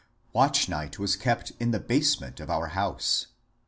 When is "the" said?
1.69-1.79